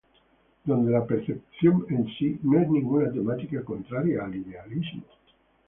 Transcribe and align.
Donde 0.65 0.89
la 0.91 1.05
percepción 1.05 1.85
en 1.91 2.07
sí, 2.17 2.39
no 2.41 2.59
es 2.59 2.67
ninguna 2.67 3.11
temática 3.11 3.63
contraria 3.63 4.23
al 4.25 4.33
idealismo. 4.35 5.03